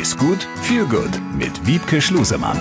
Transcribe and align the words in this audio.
Ist 0.00 0.18
gut, 0.18 0.48
viel 0.62 0.86
gut 0.86 1.20
mit 1.38 1.68
Wiebke 1.68 2.00
Schlusemann. 2.00 2.58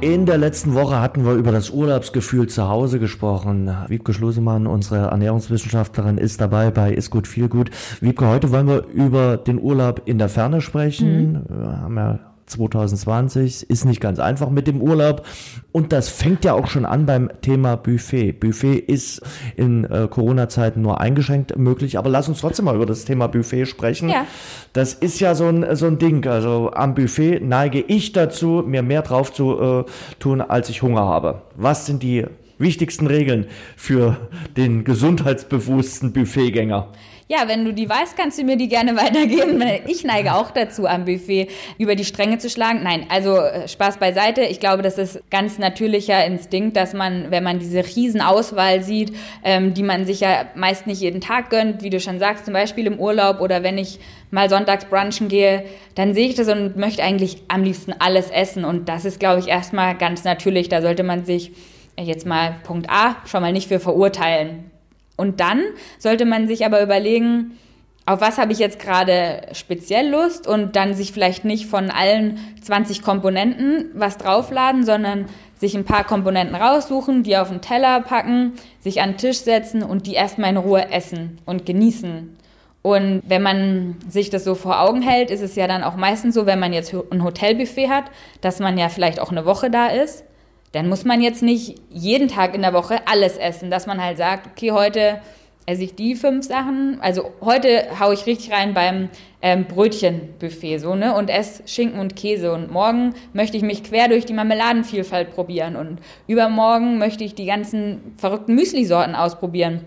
In 0.00 0.26
der 0.26 0.38
letzten 0.38 0.74
Woche 0.74 1.00
hatten 1.00 1.24
wir 1.24 1.34
über 1.34 1.52
das 1.52 1.70
Urlaubsgefühl 1.70 2.48
zu 2.48 2.68
Hause 2.68 2.98
gesprochen. 2.98 3.72
Wiebke 3.86 4.12
Schlusemann, 4.12 4.66
unsere 4.66 5.10
Ernährungswissenschaftlerin, 5.10 6.18
ist 6.18 6.40
dabei 6.40 6.72
bei 6.72 6.92
Ist 6.92 7.10
gut, 7.10 7.28
viel 7.28 7.48
gut. 7.48 7.70
Wiebke, 8.00 8.26
heute 8.26 8.50
wollen 8.50 8.66
wir 8.66 8.86
über 8.86 9.36
den 9.36 9.60
Urlaub 9.60 10.02
in 10.06 10.18
der 10.18 10.28
Ferne 10.28 10.60
sprechen. 10.60 11.32
Mhm. 11.32 11.42
Wir 11.48 11.80
haben 11.80 11.96
ja 11.96 12.31
2020 12.46 13.68
ist 13.70 13.84
nicht 13.84 14.00
ganz 14.00 14.18
einfach 14.18 14.50
mit 14.50 14.66
dem 14.66 14.80
Urlaub. 14.80 15.26
Und 15.72 15.92
das 15.92 16.08
fängt 16.08 16.44
ja 16.44 16.54
auch 16.54 16.66
schon 16.66 16.84
an 16.84 17.06
beim 17.06 17.30
Thema 17.40 17.76
Buffet. 17.76 18.32
Buffet 18.32 18.78
ist 18.78 19.22
in 19.56 19.84
äh, 19.84 20.08
Corona-Zeiten 20.10 20.82
nur 20.82 21.00
eingeschränkt 21.00 21.56
möglich. 21.56 21.98
Aber 21.98 22.10
lass 22.10 22.28
uns 22.28 22.40
trotzdem 22.40 22.66
mal 22.66 22.76
über 22.76 22.86
das 22.86 23.04
Thema 23.04 23.26
Buffet 23.26 23.66
sprechen. 23.66 24.08
Ja. 24.08 24.26
Das 24.72 24.94
ist 24.94 25.20
ja 25.20 25.34
so 25.34 25.46
ein, 25.46 25.76
so 25.76 25.86
ein 25.86 25.98
Ding. 25.98 26.26
Also 26.26 26.70
am 26.72 26.94
Buffet 26.94 27.40
neige 27.40 27.80
ich 27.80 28.12
dazu, 28.12 28.62
mir 28.66 28.82
mehr 28.82 29.02
drauf 29.02 29.32
zu 29.32 29.58
äh, 29.60 29.84
tun, 30.18 30.40
als 30.40 30.68
ich 30.68 30.82
Hunger 30.82 31.02
habe. 31.02 31.42
Was 31.56 31.86
sind 31.86 32.02
die 32.02 32.26
wichtigsten 32.58 33.06
Regeln 33.06 33.46
für 33.76 34.16
den 34.56 34.84
gesundheitsbewussten 34.84 36.12
Buffetgänger? 36.12 36.88
Ja, 37.28 37.48
wenn 37.48 37.64
du 37.64 37.72
die 37.72 37.88
weißt, 37.88 38.16
kannst 38.16 38.38
du 38.38 38.44
mir 38.44 38.56
die 38.56 38.68
gerne 38.68 38.96
weitergeben. 38.96 39.62
Ich 39.86 40.04
neige 40.04 40.34
auch 40.34 40.50
dazu, 40.50 40.86
am 40.86 41.04
Buffet 41.04 41.48
über 41.78 41.94
die 41.94 42.04
Stränge 42.04 42.38
zu 42.38 42.50
schlagen. 42.50 42.82
Nein, 42.82 43.06
also 43.08 43.36
äh, 43.36 43.68
Spaß 43.68 43.98
beiseite. 43.98 44.42
Ich 44.42 44.60
glaube, 44.60 44.82
das 44.82 44.98
ist 44.98 45.22
ganz 45.30 45.58
natürlicher 45.58 46.24
Instinkt, 46.24 46.76
dass 46.76 46.94
man, 46.94 47.30
wenn 47.30 47.44
man 47.44 47.58
diese 47.58 47.84
Riesenauswahl 47.84 48.82
sieht, 48.82 49.14
ähm, 49.44 49.74
die 49.74 49.82
man 49.82 50.04
sich 50.04 50.20
ja 50.20 50.46
meist 50.54 50.86
nicht 50.86 51.00
jeden 51.00 51.20
Tag 51.20 51.50
gönnt, 51.50 51.82
wie 51.82 51.90
du 51.90 52.00
schon 52.00 52.18
sagst, 52.18 52.44
zum 52.44 52.54
Beispiel 52.54 52.86
im 52.86 52.98
Urlaub 52.98 53.40
oder 53.40 53.62
wenn 53.62 53.78
ich 53.78 53.98
mal 54.30 54.50
sonntags 54.50 54.86
brunchen 54.86 55.28
gehe, 55.28 55.64
dann 55.94 56.14
sehe 56.14 56.28
ich 56.28 56.34
das 56.34 56.48
und 56.48 56.76
möchte 56.76 57.02
eigentlich 57.02 57.42
am 57.48 57.62
liebsten 57.62 57.94
alles 57.98 58.30
essen. 58.30 58.64
Und 58.64 58.88
das 58.88 59.04
ist, 59.04 59.20
glaube 59.20 59.40
ich, 59.40 59.48
erstmal 59.48 59.96
ganz 59.96 60.24
natürlich. 60.24 60.68
Da 60.68 60.82
sollte 60.82 61.02
man 61.02 61.24
sich 61.24 61.52
jetzt 61.98 62.26
mal 62.26 62.56
Punkt 62.64 62.88
A 62.90 63.16
schon 63.26 63.42
mal 63.42 63.52
nicht 63.52 63.68
für 63.68 63.78
verurteilen. 63.78 64.71
Und 65.16 65.40
dann 65.40 65.62
sollte 65.98 66.24
man 66.24 66.48
sich 66.48 66.64
aber 66.64 66.82
überlegen, 66.82 67.58
auf 68.04 68.20
was 68.20 68.38
habe 68.38 68.52
ich 68.52 68.58
jetzt 68.58 68.80
gerade 68.80 69.42
speziell 69.52 70.10
Lust 70.10 70.46
und 70.48 70.74
dann 70.74 70.94
sich 70.94 71.12
vielleicht 71.12 71.44
nicht 71.44 71.66
von 71.66 71.90
allen 71.90 72.38
20 72.62 73.02
Komponenten 73.02 73.90
was 73.94 74.18
draufladen, 74.18 74.84
sondern 74.84 75.26
sich 75.56 75.76
ein 75.76 75.84
paar 75.84 76.02
Komponenten 76.02 76.56
raussuchen, 76.56 77.22
die 77.22 77.36
auf 77.36 77.48
den 77.48 77.60
Teller 77.60 78.00
packen, 78.00 78.54
sich 78.80 79.00
an 79.00 79.10
den 79.10 79.18
Tisch 79.18 79.38
setzen 79.38 79.84
und 79.84 80.08
die 80.08 80.14
erstmal 80.14 80.50
in 80.50 80.56
Ruhe 80.56 80.90
essen 80.90 81.38
und 81.46 81.64
genießen. 81.64 82.36
Und 82.82 83.22
wenn 83.24 83.42
man 83.42 83.94
sich 84.08 84.30
das 84.30 84.42
so 84.42 84.56
vor 84.56 84.80
Augen 84.80 85.02
hält, 85.02 85.30
ist 85.30 85.40
es 85.40 85.54
ja 85.54 85.68
dann 85.68 85.84
auch 85.84 85.94
meistens 85.94 86.34
so, 86.34 86.46
wenn 86.46 86.58
man 86.58 86.72
jetzt 86.72 86.92
ein 87.12 87.22
Hotelbuffet 87.22 87.88
hat, 87.88 88.06
dass 88.40 88.58
man 88.58 88.76
ja 88.76 88.88
vielleicht 88.88 89.20
auch 89.20 89.30
eine 89.30 89.44
Woche 89.44 89.70
da 89.70 89.86
ist 89.86 90.24
dann 90.72 90.88
muss 90.88 91.04
man 91.04 91.20
jetzt 91.20 91.42
nicht 91.42 91.80
jeden 91.90 92.28
Tag 92.28 92.54
in 92.54 92.62
der 92.62 92.72
Woche 92.72 93.06
alles 93.06 93.36
essen, 93.36 93.70
dass 93.70 93.86
man 93.86 94.02
halt 94.02 94.18
sagt, 94.18 94.46
okay, 94.46 94.72
heute 94.72 95.20
esse 95.66 95.84
ich 95.84 95.94
die 95.94 96.14
fünf 96.14 96.46
Sachen. 96.46 96.98
Also 97.00 97.30
heute 97.40 97.86
haue 98.00 98.14
ich 98.14 98.26
richtig 98.26 98.52
rein 98.52 98.74
beim 98.74 99.10
ähm, 99.42 99.66
Brötchenbuffet 99.66 100.78
so, 100.78 100.94
ne? 100.94 101.14
Und 101.14 101.30
esse 101.30 101.62
Schinken 101.68 102.00
und 102.00 102.16
Käse. 102.16 102.52
Und 102.52 102.70
morgen 102.70 103.14
möchte 103.32 103.56
ich 103.56 103.62
mich 103.62 103.84
quer 103.84 104.08
durch 104.08 104.24
die 104.24 104.32
Marmeladenvielfalt 104.32 105.34
probieren. 105.34 105.76
Und 105.76 106.00
übermorgen 106.26 106.98
möchte 106.98 107.22
ich 107.22 107.34
die 107.34 107.46
ganzen 107.46 108.14
verrückten 108.16 108.54
Müsli-Sorten 108.54 109.14
ausprobieren. 109.14 109.84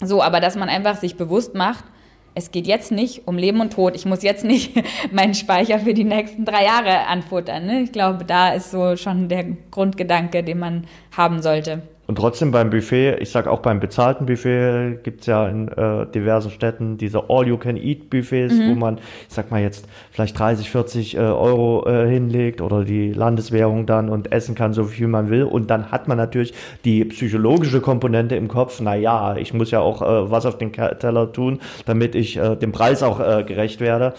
So, 0.00 0.22
aber 0.22 0.40
dass 0.40 0.56
man 0.56 0.68
einfach 0.68 0.96
sich 0.96 1.16
bewusst 1.16 1.54
macht, 1.54 1.84
es 2.34 2.50
geht 2.50 2.66
jetzt 2.66 2.90
nicht 2.90 3.26
um 3.26 3.38
Leben 3.38 3.60
und 3.60 3.72
Tod. 3.72 3.94
Ich 3.94 4.06
muss 4.06 4.22
jetzt 4.22 4.44
nicht 4.44 4.72
meinen 5.12 5.34
Speicher 5.34 5.78
für 5.78 5.94
die 5.94 6.04
nächsten 6.04 6.44
drei 6.44 6.64
Jahre 6.64 7.06
anfuttern. 7.06 7.66
Ne? 7.66 7.82
Ich 7.82 7.92
glaube, 7.92 8.24
da 8.24 8.52
ist 8.52 8.70
so 8.70 8.96
schon 8.96 9.28
der 9.28 9.44
Grundgedanke, 9.70 10.42
den 10.42 10.58
man 10.58 10.86
haben 11.16 11.42
sollte. 11.42 11.82
Und 12.06 12.16
trotzdem 12.16 12.50
beim 12.50 12.70
Buffet, 12.70 13.16
ich 13.20 13.30
sag 13.30 13.46
auch 13.46 13.60
beim 13.60 13.80
bezahlten 13.80 14.26
Buffet, 14.26 14.98
gibt's 15.02 15.26
ja 15.26 15.48
in 15.48 15.68
äh, 15.68 16.06
diversen 16.06 16.50
Städten 16.50 16.98
diese 16.98 17.30
All-You-Can-Eat-Buffets, 17.30 18.54
mhm. 18.54 18.70
wo 18.70 18.74
man, 18.74 18.98
ich 18.98 19.34
sag 19.34 19.50
mal 19.50 19.62
jetzt, 19.62 19.86
vielleicht 20.10 20.38
30, 20.38 20.70
40 20.70 21.14
äh, 21.14 21.18
Euro 21.18 21.86
äh, 21.86 22.06
hinlegt 22.08 22.60
oder 22.60 22.84
die 22.84 23.12
Landeswährung 23.12 23.86
dann 23.86 24.10
und 24.10 24.32
essen 24.32 24.54
kann, 24.54 24.74
so 24.74 24.84
viel 24.84 25.08
man 25.08 25.30
will. 25.30 25.44
Und 25.44 25.70
dann 25.70 25.90
hat 25.90 26.06
man 26.06 26.18
natürlich 26.18 26.52
die 26.84 27.04
psychologische 27.06 27.80
Komponente 27.80 28.36
im 28.36 28.48
Kopf, 28.48 28.80
na 28.80 28.94
ja, 28.94 29.36
ich 29.36 29.54
muss 29.54 29.70
ja 29.70 29.80
auch 29.80 30.02
äh, 30.02 30.30
was 30.30 30.44
auf 30.44 30.58
den 30.58 30.72
Teller 30.72 31.32
tun, 31.32 31.60
damit 31.86 32.14
ich 32.14 32.36
äh, 32.36 32.56
dem 32.56 32.72
Preis 32.72 33.02
auch 33.02 33.20
äh, 33.20 33.44
gerecht 33.44 33.80
werde. 33.80 34.12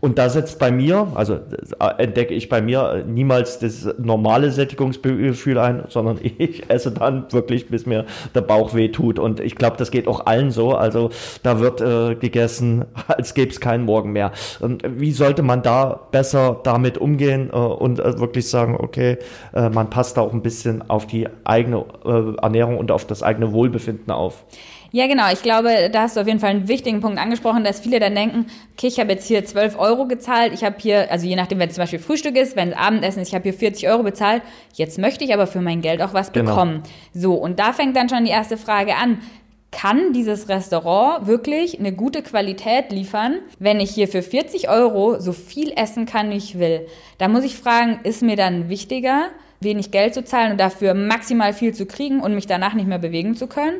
Und 0.00 0.18
da 0.18 0.28
setzt 0.28 0.58
bei 0.58 0.70
mir, 0.70 1.08
also 1.14 1.34
äh, 1.34 2.02
entdecke 2.02 2.34
ich 2.34 2.48
bei 2.48 2.62
mir 2.62 3.04
niemals 3.06 3.58
das 3.58 3.88
normale 3.98 4.50
Sättigungsgefühl 4.50 5.58
ein, 5.58 5.84
sondern 5.88 6.18
ich 6.22 6.68
esse 6.70 6.92
dann 6.92 7.26
wirklich, 7.30 7.68
bis 7.68 7.86
mir 7.86 8.06
der 8.34 8.40
Bauch 8.40 8.74
weh 8.74 8.88
tut. 8.88 9.18
Und 9.18 9.40
ich 9.40 9.56
glaube, 9.56 9.76
das 9.76 9.90
geht 9.90 10.08
auch 10.08 10.26
allen 10.26 10.50
so. 10.50 10.74
Also 10.74 11.10
da 11.42 11.60
wird 11.60 11.80
äh, 11.80 12.14
gegessen, 12.14 12.84
als 13.08 13.34
gäbe 13.34 13.50
es 13.50 13.60
keinen 13.60 13.84
Morgen 13.84 14.12
mehr. 14.12 14.32
Und 14.60 14.82
wie 14.86 15.12
sollte 15.12 15.42
man 15.42 15.62
da 15.62 16.00
besser 16.10 16.60
damit 16.62 16.98
umgehen 16.98 17.50
äh, 17.52 17.56
und 17.56 18.00
äh, 18.00 18.18
wirklich 18.18 18.48
sagen, 18.48 18.76
okay, 18.78 19.18
äh, 19.52 19.68
man 19.68 19.90
passt 19.90 20.16
da 20.16 20.22
auch 20.22 20.32
ein 20.32 20.42
bisschen 20.42 20.88
auf 20.88 21.06
die 21.06 21.28
eigene 21.44 21.84
äh, 22.04 22.36
Ernährung 22.40 22.78
und 22.78 22.90
auf 22.90 23.06
das 23.06 23.22
eigene 23.22 23.52
Wohlbefinden 23.52 24.10
auf? 24.10 24.44
Ja, 24.92 25.06
genau. 25.06 25.30
Ich 25.32 25.42
glaube, 25.42 25.88
da 25.92 26.02
hast 26.02 26.16
du 26.16 26.20
auf 26.20 26.26
jeden 26.26 26.40
Fall 26.40 26.50
einen 26.50 26.68
wichtigen 26.68 27.00
Punkt 27.00 27.18
angesprochen, 27.18 27.62
dass 27.62 27.80
viele 27.80 28.00
dann 28.00 28.14
denken, 28.14 28.46
okay, 28.72 28.88
ich 28.88 28.98
habe 28.98 29.12
jetzt 29.12 29.26
hier 29.26 29.44
12 29.44 29.78
Euro 29.78 30.06
gezahlt, 30.06 30.52
ich 30.52 30.64
habe 30.64 30.76
hier, 30.78 31.10
also 31.10 31.26
je 31.26 31.36
nachdem, 31.36 31.58
wenn 31.58 31.68
es 31.68 31.76
zum 31.76 31.82
Beispiel 31.82 31.98
Frühstück 31.98 32.36
ist, 32.36 32.56
wenn 32.56 32.70
es 32.70 32.76
Abendessen 32.76 33.22
ist, 33.22 33.28
ich 33.28 33.34
habe 33.34 33.44
hier 33.44 33.54
40 33.54 33.88
Euro 33.88 34.02
bezahlt, 34.02 34.42
jetzt 34.74 34.98
möchte 34.98 35.24
ich 35.24 35.32
aber 35.32 35.46
für 35.46 35.60
mein 35.60 35.80
Geld 35.80 36.02
auch 36.02 36.12
was 36.12 36.32
genau. 36.32 36.50
bekommen. 36.50 36.82
So, 37.14 37.34
und 37.34 37.58
da 37.60 37.72
fängt 37.72 37.96
dann 37.96 38.08
schon 38.08 38.24
die 38.24 38.30
erste 38.30 38.56
Frage 38.56 38.96
an. 38.96 39.18
Kann 39.72 40.12
dieses 40.12 40.48
Restaurant 40.48 41.28
wirklich 41.28 41.78
eine 41.78 41.92
gute 41.92 42.22
Qualität 42.22 42.90
liefern, 42.90 43.36
wenn 43.60 43.78
ich 43.78 43.92
hier 43.92 44.08
für 44.08 44.20
40 44.20 44.68
Euro 44.68 45.20
so 45.20 45.32
viel 45.32 45.72
essen 45.76 46.06
kann, 46.06 46.30
wie 46.30 46.36
ich 46.36 46.58
will? 46.58 46.88
Da 47.18 47.28
muss 47.28 47.44
ich 47.44 47.56
fragen, 47.56 48.00
ist 48.02 48.20
mir 48.20 48.34
dann 48.34 48.68
wichtiger, 48.68 49.28
wenig 49.60 49.92
Geld 49.92 50.14
zu 50.14 50.24
zahlen 50.24 50.50
und 50.50 50.58
dafür 50.60 50.94
maximal 50.94 51.52
viel 51.52 51.72
zu 51.72 51.86
kriegen 51.86 52.20
und 52.20 52.34
mich 52.34 52.48
danach 52.48 52.74
nicht 52.74 52.88
mehr 52.88 52.98
bewegen 52.98 53.36
zu 53.36 53.46
können? 53.46 53.76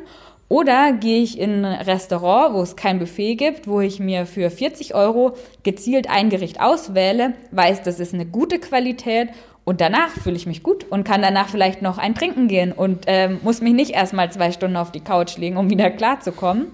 Oder 0.50 0.92
gehe 0.92 1.22
ich 1.22 1.38
in 1.38 1.64
ein 1.64 1.82
Restaurant, 1.82 2.54
wo 2.54 2.60
es 2.60 2.74
kein 2.74 2.98
Buffet 2.98 3.36
gibt, 3.36 3.68
wo 3.68 3.80
ich 3.80 4.00
mir 4.00 4.26
für 4.26 4.50
40 4.50 4.96
Euro 4.96 5.36
gezielt 5.62 6.10
ein 6.10 6.28
Gericht 6.28 6.60
auswähle, 6.60 7.34
weiß, 7.52 7.82
das 7.82 8.00
ist 8.00 8.14
eine 8.14 8.26
gute 8.26 8.58
Qualität 8.58 9.28
und 9.62 9.80
danach 9.80 10.08
fühle 10.08 10.34
ich 10.34 10.48
mich 10.48 10.64
gut 10.64 10.84
und 10.90 11.04
kann 11.04 11.22
danach 11.22 11.48
vielleicht 11.48 11.82
noch 11.82 11.98
ein 11.98 12.16
Trinken 12.16 12.48
gehen 12.48 12.72
und 12.72 13.04
ähm, 13.06 13.38
muss 13.44 13.60
mich 13.60 13.74
nicht 13.74 13.92
erstmal 13.92 14.32
zwei 14.32 14.50
Stunden 14.50 14.76
auf 14.76 14.90
die 14.90 15.04
Couch 15.04 15.36
legen, 15.36 15.56
um 15.56 15.70
wieder 15.70 15.88
klarzukommen. 15.88 16.66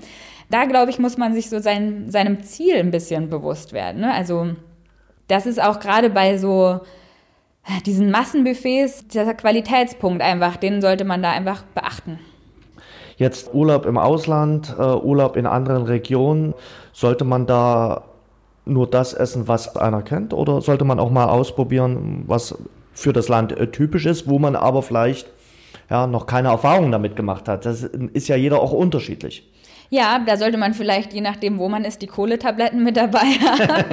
Da, 0.49 0.65
glaube 0.65 0.91
ich, 0.91 0.99
muss 0.99 1.19
man 1.19 1.35
sich 1.35 1.51
so 1.51 1.59
sein, 1.59 2.11
seinem 2.11 2.43
Ziel 2.45 2.77
ein 2.77 2.91
bisschen 2.91 3.29
bewusst 3.29 3.75
werden. 3.75 4.01
Ne? 4.01 4.15
Also 4.15 4.53
das 5.29 5.45
ist 5.45 5.63
auch 5.63 5.81
gerade 5.81 6.09
bei 6.09 6.39
so 6.39 6.81
äh, 7.67 7.83
diesen 7.85 8.11
Massenbuffets 8.11 9.09
der 9.09 9.35
Qualitätspunkt 9.35 10.23
einfach, 10.23 10.57
den 10.57 10.81
sollte 10.81 11.05
man 11.05 11.23
da 11.23 11.33
einfach 11.33 11.65
beachten. 11.75 12.19
Jetzt 13.17 13.55
Urlaub 13.55 13.87
im 13.87 13.97
Ausland, 13.97 14.75
äh, 14.79 14.83
Urlaub 14.83 15.37
in 15.37 15.47
anderen 15.47 15.85
Regionen, 15.85 16.55
sollte 16.93 17.25
man 17.25 17.47
da 17.47 18.05
nur 18.67 18.87
das 18.87 19.15
essen, 19.15 19.49
was 19.49 19.77
einer 19.77 20.03
kennt, 20.03 20.35
oder 20.35 20.61
sollte 20.61 20.85
man 20.85 20.99
auch 20.99 21.11
mal 21.11 21.27
ausprobieren, 21.27 22.25
was 22.27 22.57
für 22.93 23.13
das 23.13 23.29
Land 23.29 23.53
äh, 23.53 23.69
typisch 23.69 24.07
ist, 24.07 24.29
wo 24.29 24.39
man 24.39 24.57
aber 24.57 24.83
vielleicht 24.83 25.29
ja, 25.89 26.07
noch 26.07 26.27
keine 26.27 26.49
Erfahrung 26.49 26.93
damit 26.93 27.17
gemacht 27.17 27.49
hat? 27.49 27.65
Das 27.65 27.85
ist 27.85 28.29
ja 28.29 28.37
jeder 28.37 28.61
auch 28.61 28.73
unterschiedlich. 28.73 29.49
Ja, 29.91 30.19
da 30.19 30.37
sollte 30.37 30.59
man 30.59 30.75
vielleicht, 30.75 31.13
je 31.13 31.21
nachdem, 31.21 31.59
wo 31.59 31.69
man 31.69 31.85
ist, 31.85 32.03
die 32.03 32.07
Kohletabletten 32.07 32.83
mit 32.83 32.97
dabei 32.97 33.19
haben, 33.41 33.85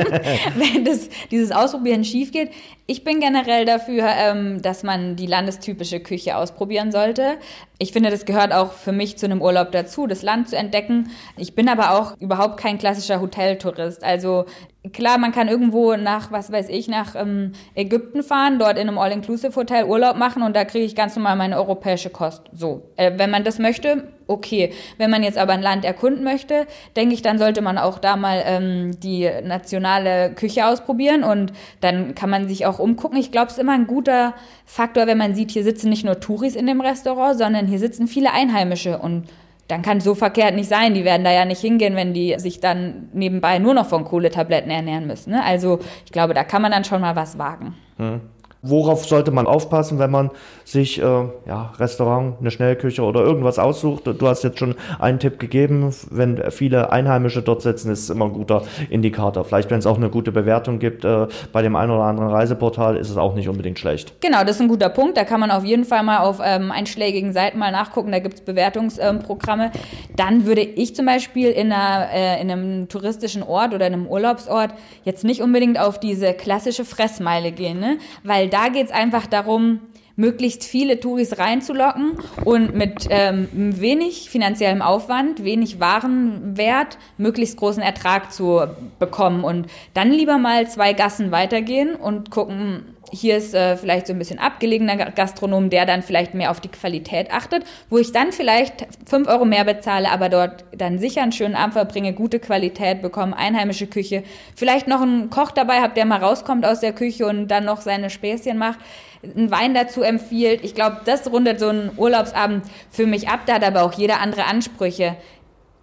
wenn 0.56 0.86
das, 0.86 1.10
dieses 1.32 1.52
Ausprobieren 1.52 2.04
schief 2.04 2.32
geht. 2.32 2.52
Ich 2.86 3.04
bin 3.04 3.22
generell 3.22 3.66
dafür, 3.66 4.06
ähm, 4.08 4.62
dass 4.62 4.84
man 4.84 5.16
die 5.16 5.26
landestypische 5.26 6.02
Küche 6.02 6.36
ausprobieren 6.36 6.92
sollte. 6.92 7.38
Ich 7.78 7.94
finde, 7.94 8.10
das 8.10 8.26
gehört 8.26 8.54
auch 8.54 8.74
für 8.74 8.92
mich 8.92 9.18
zu 9.18 9.26
einem 9.26 9.42
Urlaub 9.42 9.72
dazu, 9.72 10.06
das 10.06 10.22
Land 10.22 10.50
zu 10.50 10.58
entdecken. 10.58 11.10
Ich 11.38 11.56
bin 11.56 11.70
aber 11.70 11.92
auch 11.92 12.20
überhaupt 12.20 12.58
kein 12.58 12.78
klassischer 12.78 13.22
Hoteltourist. 13.22 14.04
Also 14.04 14.46
klar, 14.92 15.18
man 15.18 15.32
kann 15.32 15.48
irgendwo 15.48 15.96
nach, 15.96 16.32
was 16.32 16.52
weiß 16.52 16.68
ich, 16.70 16.88
nach 16.88 17.16
ähm, 17.16 17.54
Ägypten 17.74 18.22
fahren, 18.22 18.60
dort 18.60 18.78
in 18.78 18.88
einem 18.88 18.98
All-Inclusive-Hotel 18.98 19.86
Urlaub 19.86 20.18
machen 20.18 20.44
und 20.44 20.56
da 20.56 20.66
kriege 20.66 20.86
ich 20.86 20.96
ganz 20.96 21.16
normal 21.16 21.38
meine 21.38 21.58
europäische 21.58 22.10
Kost. 22.10 22.44
So, 22.52 22.90
äh, 22.98 23.14
wenn 23.18 23.30
man 23.30 23.44
das 23.46 23.60
möchte, 23.60 24.10
okay. 24.34 24.74
Wenn 24.98 25.10
man 25.10 25.24
jetzt 25.24 25.38
aber 25.38 25.54
ein 25.54 25.62
Land 25.62 25.86
erkunden 25.86 26.24
möchte, 26.24 26.68
denke 26.96 27.14
ich, 27.14 27.22
dann 27.22 27.38
sollte 27.38 27.62
man 27.62 27.78
auch 27.78 28.00
da 28.00 28.16
mal 28.16 28.44
ähm, 28.46 29.00
die 29.00 29.30
nationale 29.44 30.34
Küche 30.34 30.68
ausprobieren 30.68 31.24
und 31.24 31.54
dann 31.82 32.16
kann 32.16 32.30
man 32.30 32.48
sich 32.48 32.66
auch 32.66 32.80
umgucken. 32.80 33.18
Ich 33.18 33.32
glaube, 33.32 33.48
es 33.48 33.54
ist 33.54 33.60
immer 33.60 33.74
ein 33.74 33.88
guter 33.88 34.34
Faktor, 34.66 35.08
wenn 35.08 35.18
man 35.18 35.36
sieht, 35.36 35.52
hier 35.52 35.64
sitzen 35.64 35.90
nicht 35.90 36.04
nur 36.04 36.20
Touris 36.20 36.56
in 36.56 36.68
dem 36.68 36.82
Restaurant, 36.82 37.38
sondern 37.38 37.68
hier 37.68 37.80
sitzen 37.80 38.08
viele 38.08 38.34
Einheimische 38.34 38.98
und 38.98 39.28
dann 39.68 39.82
kann 39.82 39.98
es 39.98 40.04
so 40.04 40.14
verkehrt 40.14 40.56
nicht 40.56 40.70
sein. 40.70 40.94
Die 40.94 41.06
werden 41.06 41.24
da 41.24 41.32
ja 41.32 41.46
nicht 41.46 41.62
hingehen, 41.62 41.96
wenn 41.96 42.14
die 42.14 42.36
sich 42.38 42.60
dann 42.60 43.10
nebenbei 43.14 43.60
nur 43.60 43.74
noch 43.74 43.88
von 43.88 44.04
Kohletabletten 44.04 44.70
ernähren 44.70 45.08
müssen. 45.08 45.32
Ne? 45.32 45.44
Also 45.44 45.80
ich 46.06 46.12
glaube, 46.12 46.34
da 46.34 46.44
kann 46.44 46.62
man 46.62 46.72
dann 46.72 46.84
schon 46.84 47.02
mal 47.02 47.16
was 47.16 47.38
wagen. 47.38 47.76
Hm. 47.98 48.22
Worauf 48.66 49.06
sollte 49.06 49.32
man 49.32 49.46
aufpassen, 49.46 50.00
wenn 50.00 50.10
man 50.10 50.32
sich 50.64 50.98
äh, 50.98 51.04
ja, 51.04 51.74
Restaurant, 51.78 52.36
eine 52.40 52.50
Schnellküche 52.50 53.02
oder 53.02 53.20
irgendwas 53.20 53.60
aussucht? 53.60 54.04
Du 54.08 54.26
hast 54.26 54.42
jetzt 54.46 54.58
schon 54.58 54.76
einen 55.00 55.20
Tipp 55.20 55.38
gegeben. 55.38 55.94
Wenn 56.10 56.50
viele 56.50 56.90
Einheimische 56.94 57.42
dort 57.42 57.62
sitzen, 57.62 57.92
ist 57.92 58.04
es 58.04 58.10
immer 58.10 58.24
ein 58.24 58.32
guter 58.32 58.64
Indikator. 58.90 59.44
Vielleicht, 59.44 59.70
wenn 59.70 59.80
es 59.80 59.86
auch 59.86 59.98
eine 59.98 60.10
gute 60.10 60.32
Bewertung 60.32 60.80
gibt 60.80 61.04
äh, 61.04 61.28
bei 61.52 61.62
dem 61.62 61.76
einen 61.76 61.92
oder 61.92 62.04
anderen 62.04 62.30
Reiseportal, 62.30 62.96
ist 62.96 63.10
es 63.10 63.18
auch 63.18 63.36
nicht 63.36 63.50
unbedingt 63.50 63.80
schlecht. 63.80 64.14
Genau, 64.22 64.46
das 64.46 64.52
ist 64.52 64.62
ein 64.62 64.70
guter 64.70 64.88
Punkt. 64.88 65.18
Da 65.18 65.26
kann 65.26 65.42
man 65.42 65.52
auf 65.52 65.66
jeden 65.66 65.84
Fall 65.84 66.04
mal 66.04 66.20
auf 66.20 66.40
ähm, 66.42 66.72
einschlägigen 66.72 67.34
Seiten 67.34 67.60
mal 67.60 67.74
nachgucken. 67.74 68.14
Da 68.14 68.20
gibt 68.20 68.36
es 68.36 68.42
Bewertungsprogramme. 68.46 69.72
Ähm, 69.74 69.82
Dann 70.16 70.46
würde 70.46 70.62
ich 70.62 70.96
zum 70.96 71.06
Beispiel 71.06 71.50
in, 71.50 71.74
einer, 71.74 72.08
äh, 72.14 72.42
in 72.42 72.50
einem 72.50 72.88
touristischen 72.88 73.44
Ort 73.44 73.74
oder 73.74 73.88
in 73.88 73.94
einem 73.94 74.08
Urlaubsort 74.08 74.74
jetzt 75.04 75.26
nicht 75.26 75.42
unbedingt 75.42 75.78
auf 75.78 76.00
diese 76.00 76.34
klassische 76.34 76.86
Fressmeile 76.86 77.52
gehen, 77.52 77.82
ne? 77.82 77.98
weil 78.24 78.53
da 78.54 78.70
geht 78.70 78.86
es 78.86 78.92
einfach 78.92 79.26
darum, 79.26 79.80
möglichst 80.16 80.64
viele 80.64 81.00
Touris 81.00 81.40
reinzulocken 81.40 82.18
und 82.46 82.76
mit 82.76 83.08
ähm, 83.10 83.48
wenig 83.52 84.30
finanziellem 84.30 84.84
Aufwand, 84.84 85.44
wenig 85.44 85.80
Warenwert, 85.80 87.00
möglichst 87.18 87.58
großen 87.58 87.82
Ertrag 87.82 88.32
zu 88.32 88.62
bekommen. 89.00 89.44
Und 89.44 89.68
dann 89.96 90.12
lieber 90.12 90.38
mal 90.38 90.70
zwei 90.70 90.94
Gassen 90.94 91.32
weitergehen 91.32 91.96
und 91.96 92.30
gucken, 92.30 92.96
hier 93.14 93.38
ist 93.38 93.54
äh, 93.54 93.78
vielleicht 93.78 94.08
so 94.08 94.14
ein 94.14 94.20
bisschen 94.20 94.40
abgelegener 94.40 94.98
Gastronom, 95.12 95.70
der 95.70 95.86
dann 95.86 96.02
vielleicht 96.02 96.34
mehr 96.34 96.50
auf 96.50 96.60
die 96.60 96.70
Qualität 96.70 97.32
achtet, 97.32 97.64
wo 97.90 98.00
ich 98.00 98.12
dann 98.12 98.32
vielleicht 98.32 98.88
fünf 99.06 99.28
Euro 99.28 99.46
mehr 99.46 99.64
bezahle, 99.64 100.10
aber 100.10 100.30
dort 100.30 100.66
dann 100.76 100.98
sicher 100.98 101.22
einen 101.22 101.32
schönen 101.32 101.56
Abend 101.56 101.74
verbringe, 101.74 102.14
gute 102.14 102.40
Qualität 102.40 103.02
bekomme, 103.02 103.38
einheimische 103.38 103.88
Küche, 103.88 104.24
vielleicht 104.56 104.88
noch 104.88 105.02
einen 105.02 105.30
Koch 105.30 105.52
dabei 105.52 105.82
habe, 105.82 105.94
der 105.94 106.06
mal 106.06 106.20
rauskommt 106.20 106.66
aus 106.66 106.80
der 106.80 106.94
Küche 106.94 107.28
und 107.28 107.48
dann 107.50 107.66
noch 107.66 107.82
seine 107.82 108.10
Späßchen 108.10 108.58
macht, 108.58 108.80
einen 109.24 109.52
Wein 109.52 109.74
dazu 109.76 110.02
empfiehlt. 110.02 110.64
Ich 110.64 110.74
glaube, 110.74 111.02
das 111.06 111.32
rundet 111.32 111.60
so 111.60 111.68
einen 111.68 111.92
Urlaubsabend 111.96 112.66
für 112.90 113.06
mich 113.06 113.30
ab, 113.30 113.42
da 113.46 113.54
hat 113.54 113.64
aber 113.64 113.84
auch 113.84 113.94
jeder 113.94 114.20
andere 114.22 114.46
Ansprüche. 114.46 115.16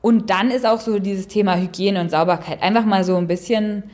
Und 0.03 0.31
dann 0.31 0.51
ist 0.51 0.67
auch 0.67 0.81
so 0.81 0.99
dieses 0.99 1.29
Thema 1.29 1.57
Hygiene 1.57 2.01
und 2.01 2.11
Sauberkeit. 2.11 2.63
Einfach 2.63 2.87
mal 2.87 3.05
so 3.05 3.17
ein 3.17 3.27
bisschen 3.27 3.85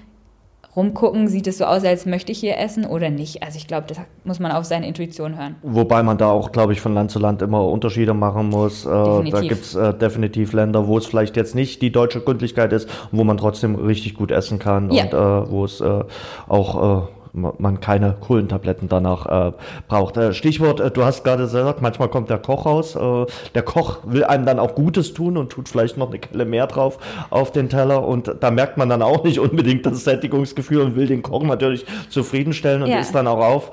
rumgucken, 0.77 1.27
sieht 1.27 1.47
es 1.47 1.59
so 1.59 1.65
aus, 1.65 1.85
als 1.85 2.05
möchte 2.07 2.31
ich 2.33 2.39
hier 2.39 2.59
essen 2.59 2.85
oder 2.85 3.11
nicht. 3.11 3.43
Also 3.43 3.57
ich 3.57 3.67
glaube, 3.67 3.87
das 3.89 3.99
muss 4.25 4.39
man 4.39 4.53
auf 4.53 4.65
seine 4.65 4.87
Intuition 4.87 5.39
hören. 5.39 5.57
Wobei 5.63 6.03
man 6.03 6.19
da 6.19 6.31
auch, 6.31 6.53
glaube 6.53 6.75
ich, 6.75 6.81
von 6.81 6.95
Land 6.95 7.11
zu 7.11 7.19
Land 7.19 7.41
immer 7.43 7.67
Unterschiede 7.67 8.13
machen 8.13 8.51
muss. 8.51 8.85
Äh. 8.85 8.89
Da 8.89 9.41
gibt 9.41 9.65
es 9.65 9.75
äh, 9.75 9.95
definitiv 9.95 10.53
Länder, 10.53 10.87
wo 10.87 10.99
es 10.99 11.07
vielleicht 11.07 11.37
jetzt 11.37 11.55
nicht 11.55 11.81
die 11.81 11.91
deutsche 11.91 12.21
Gründlichkeit 12.21 12.73
ist, 12.73 12.89
wo 13.11 13.25
man 13.25 13.39
trotzdem 13.39 13.75
richtig 13.75 14.15
gut 14.15 14.31
essen 14.31 14.59
kann 14.59 14.91
ja. 14.91 15.05
und 15.05 15.15
äh, 15.15 15.51
wo 15.51 15.65
es 15.65 15.81
äh, 15.81 16.05
auch 16.47 17.05
äh, 17.05 17.07
man 17.37 17.81
keine 17.81 18.17
Kohlentabletten 18.21 18.89
danach 18.89 19.27
äh, 19.27 19.53
braucht. 19.89 20.17
Äh, 20.17 20.33
Stichwort, 20.33 20.81
äh, 20.81 20.91
du 20.91 21.05
hast 21.05 21.23
gerade 21.23 21.45
gesagt, 21.45 21.83
manchmal 21.83 22.09
kommt 22.09 22.31
der 22.31 22.39
Koch 22.39 22.67
raus. 22.67 22.97
Äh, 22.97 23.27
der 23.55 23.63
Koch 23.63 23.99
will 24.05 24.25
einem 24.25 24.47
dann 24.47 24.59
auch 24.59 24.75
Gutes 24.75 25.15
tun 25.15 25.37
und 25.37 25.51
tut 25.51 25.69
vielleicht 25.69 25.97
noch 25.99 26.09
eine 26.09 26.19
Kelle 26.19 26.45
mehr 26.45 26.67
drauf 26.67 26.99
auf 27.31 27.53
den 27.53 27.69
Teller 27.69 28.07
und 28.07 28.35
da 28.41 28.51
merkt 28.51 28.79
man 28.79 28.89
dann 28.89 29.03
auch 29.03 29.23
nicht 29.25 29.39
unbedingt 29.39 29.85
das 29.87 30.05
Sättigungsgefühl 30.05 30.81
und 30.81 30.97
will 30.97 31.07
den 31.07 31.23
Koch 31.23 31.43
natürlich 31.43 31.85
zufriedenstellen 32.09 32.83
und 32.83 32.89
ja. 32.89 32.99
isst 32.99 33.15
dann 33.15 33.27
auch 33.27 33.45
auf. 33.45 33.71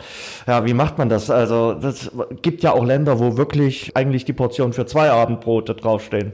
Ja, 0.47 0.65
wie 0.65 0.73
macht 0.73 0.97
man 0.97 1.09
das? 1.09 1.29
Also 1.29 1.73
das 1.73 2.11
gibt 2.41 2.63
ja 2.63 2.73
auch 2.73 2.83
Länder, 2.83 3.19
wo 3.19 3.37
wirklich 3.37 3.95
eigentlich 3.95 4.25
die 4.25 4.33
Portion 4.33 4.73
für 4.73 4.85
zwei 4.85 5.09
Abendbrote 5.09 5.75
draufstehen. 5.75 6.33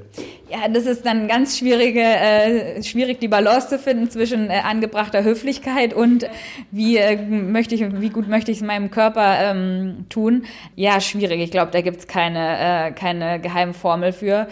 Ja, 0.52 0.68
das 0.68 0.88
ist 0.88 1.06
dann 1.06 1.28
ganz 1.28 1.60
schwierige, 1.60 2.02
äh, 2.02 2.82
schwierig 2.82 3.20
die 3.20 3.28
Balance 3.28 3.68
zu 3.68 3.78
finden 3.78 4.10
zwischen 4.10 4.50
äh, 4.50 4.62
angebrachter 4.64 5.24
Höflichkeit 5.24 5.94
und 5.94 6.28
wie 6.72 6.98
äh, 6.98 7.18
möchte 7.18 7.76
ich, 7.76 7.84
wie 8.02 8.10
gut 8.10 8.28
möchte 8.28 8.50
ich 8.50 8.58
es 8.58 8.64
meinem 8.64 8.90
Körper 8.90 9.52
ähm, 9.52 10.06
tun. 10.10 10.46
Ja, 10.76 11.02
schwierig. 11.02 11.40
Ich 11.42 11.52
glaube, 11.52 11.72
da 11.72 11.82
gibt's 11.82 12.08
keine, 12.08 12.88
äh, 12.88 12.92
keine 12.94 13.40
Geheimformel 13.40 14.12
für 14.12 14.48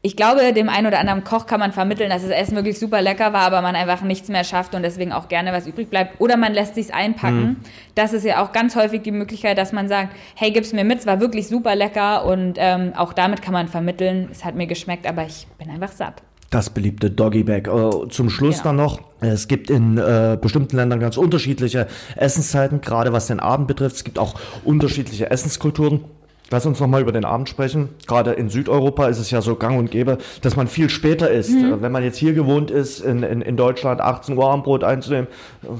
ich 0.00 0.16
glaube, 0.16 0.52
dem 0.52 0.68
einen 0.68 0.86
oder 0.86 1.00
anderen 1.00 1.24
Koch 1.24 1.46
kann 1.46 1.58
man 1.58 1.72
vermitteln, 1.72 2.10
dass 2.10 2.22
das 2.22 2.30
Essen 2.30 2.54
wirklich 2.54 2.78
super 2.78 3.02
lecker 3.02 3.32
war, 3.32 3.40
aber 3.40 3.62
man 3.62 3.74
einfach 3.74 4.02
nichts 4.02 4.28
mehr 4.28 4.44
schafft 4.44 4.74
und 4.76 4.82
deswegen 4.82 5.12
auch 5.12 5.28
gerne 5.28 5.52
was 5.52 5.66
übrig 5.66 5.90
bleibt. 5.90 6.20
Oder 6.20 6.36
man 6.36 6.54
lässt 6.54 6.76
sich's 6.76 6.90
einpacken. 6.90 7.40
Mhm. 7.40 7.56
Das 7.96 8.12
ist 8.12 8.24
ja 8.24 8.42
auch 8.42 8.52
ganz 8.52 8.76
häufig 8.76 9.02
die 9.02 9.10
Möglichkeit, 9.10 9.58
dass 9.58 9.72
man 9.72 9.88
sagt, 9.88 10.14
hey, 10.36 10.52
gib's 10.52 10.72
mir 10.72 10.84
mit, 10.84 11.00
es 11.00 11.06
war 11.06 11.20
wirklich 11.20 11.48
super 11.48 11.74
lecker 11.74 12.24
und 12.26 12.54
ähm, 12.58 12.92
auch 12.96 13.12
damit 13.12 13.42
kann 13.42 13.52
man 13.52 13.66
vermitteln, 13.66 14.28
es 14.30 14.44
hat 14.44 14.54
mir 14.54 14.68
geschmeckt, 14.68 15.04
aber 15.04 15.24
ich 15.26 15.48
bin 15.58 15.68
einfach 15.68 15.90
satt. 15.90 16.22
Das 16.50 16.70
beliebte 16.70 17.10
Doggy 17.10 17.42
Bag. 17.42 17.66
Äh, 17.66 18.08
zum 18.08 18.30
Schluss 18.30 18.62
genau. 18.62 18.64
dann 18.68 18.76
noch, 18.76 19.00
es 19.20 19.48
gibt 19.48 19.68
in 19.68 19.98
äh, 19.98 20.38
bestimmten 20.40 20.76
Ländern 20.76 21.00
ganz 21.00 21.16
unterschiedliche 21.16 21.88
Essenszeiten, 22.14 22.80
gerade 22.80 23.12
was 23.12 23.26
den 23.26 23.40
Abend 23.40 23.66
betrifft. 23.66 23.96
Es 23.96 24.04
gibt 24.04 24.18
auch 24.18 24.34
unterschiedliche 24.64 25.30
Essenskulturen. 25.30 26.04
Lass 26.50 26.64
uns 26.64 26.80
nochmal 26.80 27.02
über 27.02 27.12
den 27.12 27.26
Abend 27.26 27.48
sprechen. 27.48 27.90
Gerade 28.06 28.32
in 28.32 28.48
Südeuropa 28.48 29.06
ist 29.08 29.18
es 29.18 29.30
ja 29.30 29.42
so 29.42 29.56
gang 29.56 29.78
und 29.78 29.90
gäbe, 29.90 30.16
dass 30.40 30.56
man 30.56 30.66
viel 30.66 30.88
später 30.88 31.30
isst. 31.30 31.50
Mhm. 31.50 31.82
Wenn 31.82 31.92
man 31.92 32.02
jetzt 32.02 32.16
hier 32.16 32.32
gewohnt 32.32 32.70
ist, 32.70 33.00
in, 33.00 33.22
in, 33.22 33.42
in 33.42 33.56
Deutschland 33.56 34.00
18 34.00 34.36
Uhr 34.36 34.48
Abendbrot 34.48 34.82
einzunehmen, 34.82 35.28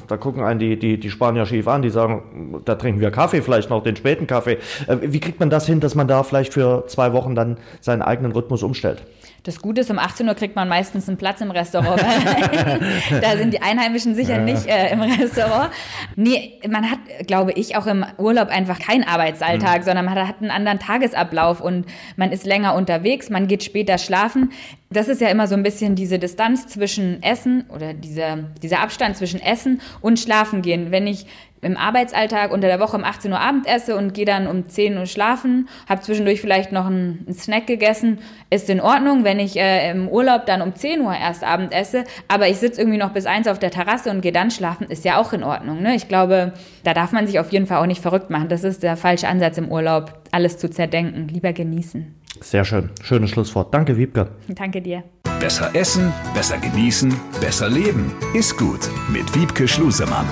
da 0.09 0.19
gucken 0.19 0.43
einen 0.43 0.61
die, 0.61 0.79
die, 0.79 1.01
die 1.01 1.11
Spanier 1.11 1.47
schief 1.47 1.67
an, 1.69 1.81
die 1.81 1.91
sagen, 1.91 2.61
da 2.67 2.75
trinken 2.75 3.01
wir 3.01 3.11
Kaffee, 3.11 3.41
vielleicht 3.41 3.71
noch 3.71 3.83
den 3.83 3.97
späten 3.97 4.27
Kaffee. 4.27 4.59
Äh, 4.87 4.99
wie 5.01 5.21
kriegt 5.21 5.41
man 5.41 5.49
das 5.49 5.67
hin, 5.67 5.81
dass 5.81 5.95
man 5.95 6.07
da 6.07 6.23
vielleicht 6.23 6.53
für 6.53 6.85
zwei 6.87 7.15
Wochen 7.15 7.35
dann 7.35 7.57
seinen 7.81 8.03
eigenen 8.03 8.33
Rhythmus 8.33 8.63
umstellt? 8.63 9.03
Das 9.49 9.63
Gute 9.63 9.81
ist, 9.81 9.91
um 9.91 9.99
18 9.99 10.29
Uhr 10.29 10.35
kriegt 10.35 10.57
man 10.57 10.69
meistens 10.69 11.09
einen 11.09 11.17
Platz 11.17 11.41
im 11.41 11.51
Restaurant. 11.51 12.03
da 13.23 13.37
sind 13.39 13.55
die 13.55 13.63
Einheimischen 13.63 14.15
sicher 14.15 14.37
ja. 14.37 14.43
nicht 14.43 14.67
äh, 14.67 14.93
im 14.93 15.01
Restaurant. 15.01 15.71
Nee, 16.17 16.61
man 16.69 16.91
hat, 16.91 16.99
glaube 17.27 17.53
ich, 17.53 17.75
auch 17.75 17.87
im 17.87 18.05
Urlaub 18.19 18.49
einfach 18.49 18.79
keinen 18.79 19.05
Arbeitsalltag, 19.05 19.79
mhm. 19.79 19.85
sondern 19.85 20.05
man 20.05 20.29
hat 20.29 20.43
einen 20.43 20.51
anderen 20.51 20.79
Tagesablauf 20.79 21.63
und 21.63 21.87
man 22.17 22.31
ist 22.31 22.45
länger 22.45 22.75
unterwegs, 22.75 23.31
man 23.31 23.49
geht 23.49 23.65
später 23.65 23.97
schlafen. 23.97 24.53
Das 24.91 25.09
ist 25.09 25.23
ja 25.23 25.29
immer 25.29 25.47
so 25.47 25.55
ein 25.55 25.63
bisschen 25.63 25.95
diese 25.95 26.19
Distanz 26.19 26.67
zwischen 26.67 27.23
Essen 27.23 27.65
oder 27.75 27.95
dieser, 27.95 28.37
dieser 28.63 28.81
Abstand 28.81 29.17
zwischen 29.17 29.41
Essen 29.41 29.81
und 30.03 30.21
Schlafen 30.21 30.61
gehen. 30.61 30.91
Wenn 30.91 31.07
ich 31.07 31.25
im 31.61 31.77
Arbeitsalltag 31.77 32.53
unter 32.53 32.69
der 32.69 32.81
Woche 32.81 32.97
um 32.97 33.05
18 33.05 33.33
Uhr 33.33 33.41
Abend 33.41 33.67
esse 33.67 33.97
und 33.97 34.15
gehe 34.15 34.25
dann 34.25 34.47
um 34.47 34.69
10 34.69 34.97
Uhr 34.97 35.07
schlafen, 35.07 35.69
habe 35.89 36.01
zwischendurch 36.01 36.41
vielleicht 36.41 36.73
noch 36.73 36.87
einen, 36.87 37.25
einen, 37.27 37.35
Snack 37.35 37.67
gegessen, 37.67 38.19
ist 38.51 38.71
in 38.71 38.81
Ordnung. 38.81 39.25
Wenn 39.25 39.39
ich 39.39 39.57
äh, 39.57 39.91
im 39.91 40.09
Urlaub 40.09 40.47
dann 40.47 40.63
um 40.63 40.75
10 40.75 41.01
Uhr 41.01 41.15
erst 41.15 41.45
Abend 41.45 41.73
esse, 41.73 42.05
aber 42.29 42.49
ich 42.49 42.59
sitze 42.59 42.81
irgendwie 42.81 42.99
noch 42.99 43.11
bis 43.11 43.27
1 43.27 43.49
auf 43.49 43.59
der 43.59 43.71
Terrasse 43.71 44.11
und 44.11 44.21
gehe 44.21 44.33
dann 44.33 44.51
schlafen, 44.51 44.87
ist 44.89 45.05
ja 45.05 45.19
auch 45.19 45.33
in 45.33 45.43
Ordnung. 45.43 45.83
Ne? 45.83 45.95
Ich 45.95 46.09
glaube, 46.09 46.53
da 46.85 46.95
darf 46.95 47.13
man 47.13 47.27
sich 47.27 47.39
auf 47.39 47.53
jeden 47.53 47.67
Fall 47.67 47.79
auch 47.79 47.87
nicht 47.87 48.03
verrückt 48.03 48.31
machen. 48.31 48.49
Das 48.49 48.65
ist 48.65 48.83
der 48.83 48.97
falsche 48.97 49.29
Ansatz 49.29 49.59
im 49.59 49.71
Urlaub, 49.71 50.23
alles 50.31 50.59
zu 50.59 50.71
zerdenken. 50.71 51.29
Lieber 51.29 51.53
genießen. 51.53 52.15
Sehr 52.41 52.65
schön. 52.65 52.91
Schönes 53.03 53.31
Schlusswort. 53.31 53.75
Danke, 53.75 53.97
Wiebke. 53.97 54.29
Danke 54.49 54.81
dir. 54.81 55.03
Besser 55.41 55.71
essen, 55.75 56.13
besser 56.35 56.59
genießen, 56.59 57.15
besser 57.41 57.69
leben. 57.69 58.13
Ist 58.35 58.57
gut 58.57 58.91
mit 59.09 59.35
Wiebke 59.35 59.69
Schlusemann. 59.69 60.27